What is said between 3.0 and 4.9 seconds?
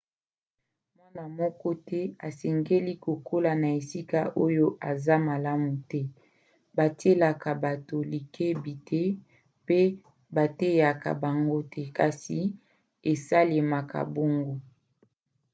kokola na esika oyo